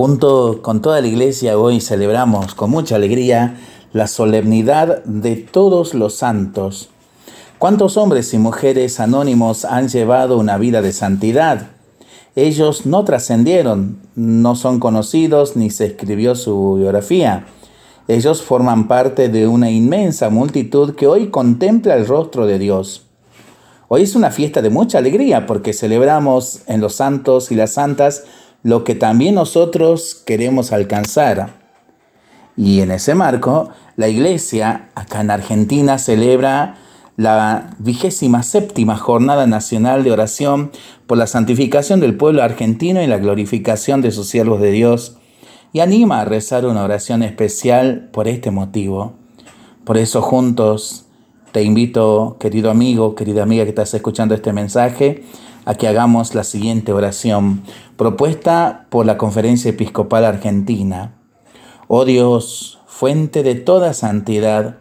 Junto 0.00 0.62
con 0.62 0.80
toda 0.80 1.02
la 1.02 1.08
iglesia 1.08 1.58
hoy 1.58 1.78
celebramos 1.82 2.54
con 2.54 2.70
mucha 2.70 2.96
alegría 2.96 3.58
la 3.92 4.06
solemnidad 4.06 5.04
de 5.04 5.36
todos 5.36 5.92
los 5.92 6.14
santos. 6.14 6.88
¿Cuántos 7.58 7.98
hombres 7.98 8.32
y 8.32 8.38
mujeres 8.38 8.98
anónimos 8.98 9.66
han 9.66 9.90
llevado 9.90 10.38
una 10.38 10.56
vida 10.56 10.80
de 10.80 10.94
santidad? 10.94 11.72
Ellos 12.34 12.86
no 12.86 13.04
trascendieron, 13.04 13.98
no 14.14 14.56
son 14.56 14.80
conocidos 14.80 15.54
ni 15.54 15.68
se 15.68 15.84
escribió 15.84 16.34
su 16.34 16.76
biografía. 16.76 17.44
Ellos 18.08 18.40
forman 18.40 18.88
parte 18.88 19.28
de 19.28 19.48
una 19.48 19.70
inmensa 19.70 20.30
multitud 20.30 20.94
que 20.94 21.08
hoy 21.08 21.26
contempla 21.26 21.94
el 21.94 22.06
rostro 22.06 22.46
de 22.46 22.58
Dios. 22.58 23.04
Hoy 23.88 24.04
es 24.04 24.14
una 24.14 24.30
fiesta 24.30 24.62
de 24.62 24.70
mucha 24.70 24.96
alegría 24.96 25.46
porque 25.46 25.74
celebramos 25.74 26.62
en 26.68 26.80
los 26.80 26.94
santos 26.94 27.52
y 27.52 27.54
las 27.54 27.74
santas 27.74 28.24
lo 28.62 28.84
que 28.84 28.94
también 28.94 29.34
nosotros 29.34 30.22
queremos 30.26 30.72
alcanzar. 30.72 31.60
Y 32.56 32.80
en 32.80 32.90
ese 32.90 33.14
marco, 33.14 33.70
la 33.96 34.08
iglesia 34.08 34.90
acá 34.94 35.20
en 35.20 35.30
Argentina 35.30 35.98
celebra 35.98 36.76
la 37.16 37.70
vigésima 37.78 38.42
séptima 38.42 38.96
Jornada 38.96 39.46
Nacional 39.46 40.04
de 40.04 40.12
Oración 40.12 40.70
por 41.06 41.18
la 41.18 41.26
santificación 41.26 42.00
del 42.00 42.16
pueblo 42.16 42.42
argentino 42.42 43.02
y 43.02 43.06
la 43.06 43.18
glorificación 43.18 44.00
de 44.00 44.10
sus 44.10 44.28
siervos 44.28 44.60
de 44.60 44.70
Dios, 44.70 45.18
y 45.72 45.80
anima 45.80 46.20
a 46.20 46.24
rezar 46.24 46.66
una 46.66 46.82
oración 46.82 47.22
especial 47.22 48.08
por 48.12 48.26
este 48.26 48.50
motivo. 48.50 49.14
Por 49.84 49.98
eso 49.98 50.22
juntos 50.22 51.06
te 51.52 51.62
invito, 51.62 52.36
querido 52.40 52.70
amigo, 52.70 53.14
querida 53.14 53.42
amiga 53.42 53.64
que 53.64 53.70
estás 53.70 53.92
escuchando 53.92 54.34
este 54.34 54.52
mensaje, 54.52 55.24
a 55.70 55.74
que 55.74 55.86
hagamos 55.86 56.34
la 56.34 56.42
siguiente 56.42 56.92
oración, 56.92 57.62
propuesta 57.96 58.86
por 58.90 59.06
la 59.06 59.16
Conferencia 59.16 59.68
Episcopal 59.68 60.24
Argentina. 60.24 61.14
Oh 61.86 62.04
Dios, 62.04 62.80
fuente 62.86 63.44
de 63.44 63.54
toda 63.54 63.94
santidad, 63.94 64.78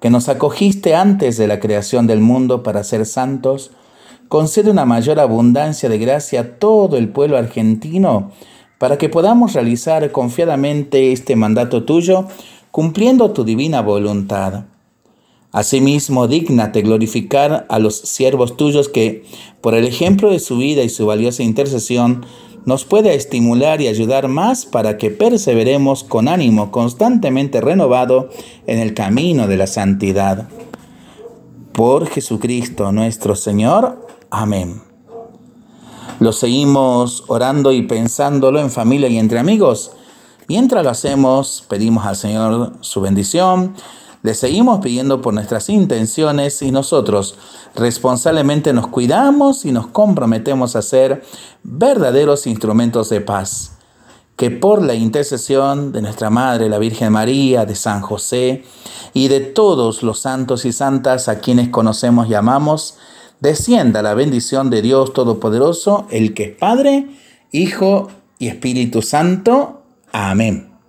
que 0.00 0.08
nos 0.08 0.30
acogiste 0.30 0.94
antes 0.94 1.36
de 1.36 1.48
la 1.48 1.60
creación 1.60 2.06
del 2.06 2.20
mundo 2.20 2.62
para 2.62 2.82
ser 2.82 3.04
santos, 3.04 3.72
concede 4.28 4.70
una 4.70 4.86
mayor 4.86 5.20
abundancia 5.20 5.90
de 5.90 5.98
gracia 5.98 6.40
a 6.40 6.48
todo 6.58 6.96
el 6.96 7.10
pueblo 7.10 7.36
argentino 7.36 8.30
para 8.78 8.96
que 8.96 9.10
podamos 9.10 9.52
realizar 9.52 10.10
confiadamente 10.12 11.12
este 11.12 11.36
mandato 11.36 11.84
tuyo, 11.84 12.26
cumpliendo 12.70 13.32
tu 13.32 13.44
divina 13.44 13.82
voluntad 13.82 14.64
Asimismo, 15.52 16.28
dígnate 16.28 16.80
glorificar 16.80 17.66
a 17.68 17.78
los 17.78 17.96
siervos 17.96 18.56
tuyos 18.56 18.88
que, 18.88 19.24
por 19.60 19.74
el 19.74 19.84
ejemplo 19.84 20.30
de 20.30 20.38
su 20.38 20.56
vida 20.56 20.82
y 20.82 20.88
su 20.88 21.04
valiosa 21.04 21.42
intercesión, 21.42 22.24
nos 22.64 22.86
pueda 22.86 23.12
estimular 23.12 23.82
y 23.82 23.88
ayudar 23.88 24.28
más 24.28 24.64
para 24.64 24.96
que 24.96 25.10
perseveremos 25.10 26.04
con 26.04 26.28
ánimo 26.28 26.70
constantemente 26.70 27.60
renovado 27.60 28.30
en 28.66 28.78
el 28.78 28.94
camino 28.94 29.46
de 29.46 29.58
la 29.58 29.66
santidad. 29.66 30.48
Por 31.72 32.06
Jesucristo 32.06 32.90
nuestro 32.90 33.36
Señor. 33.36 34.06
Amén. 34.30 34.80
Lo 36.18 36.32
seguimos 36.32 37.24
orando 37.26 37.72
y 37.72 37.82
pensándolo 37.82 38.58
en 38.60 38.70
familia 38.70 39.08
y 39.08 39.18
entre 39.18 39.38
amigos. 39.38 39.92
Mientras 40.48 40.82
lo 40.82 40.90
hacemos, 40.90 41.64
pedimos 41.68 42.06
al 42.06 42.16
Señor 42.16 42.72
su 42.80 43.00
bendición 43.00 43.74
le 44.22 44.34
seguimos 44.34 44.80
pidiendo 44.80 45.20
por 45.20 45.34
nuestras 45.34 45.68
intenciones 45.68 46.62
y 46.62 46.70
nosotros 46.70 47.36
responsablemente 47.74 48.72
nos 48.72 48.86
cuidamos 48.86 49.64
y 49.64 49.72
nos 49.72 49.88
comprometemos 49.88 50.76
a 50.76 50.82
ser 50.82 51.24
verdaderos 51.64 52.46
instrumentos 52.46 53.08
de 53.08 53.20
paz. 53.20 53.78
Que 54.36 54.50
por 54.50 54.82
la 54.82 54.94
intercesión 54.94 55.92
de 55.92 56.02
nuestra 56.02 56.30
Madre, 56.30 56.68
la 56.68 56.78
Virgen 56.78 57.12
María, 57.12 57.66
de 57.66 57.74
San 57.74 58.00
José 58.00 58.64
y 59.12 59.28
de 59.28 59.40
todos 59.40 60.02
los 60.02 60.20
santos 60.20 60.64
y 60.64 60.72
santas 60.72 61.28
a 61.28 61.40
quienes 61.40 61.68
conocemos 61.68 62.28
y 62.28 62.34
amamos, 62.34 62.96
descienda 63.40 64.02
la 64.02 64.14
bendición 64.14 64.70
de 64.70 64.82
Dios 64.82 65.12
Todopoderoso, 65.12 66.06
el 66.10 66.32
que 66.32 66.44
es 66.44 66.56
Padre, 66.56 67.10
Hijo 67.50 68.08
y 68.38 68.48
Espíritu 68.48 69.02
Santo. 69.02 69.82
Amén. 70.12 70.71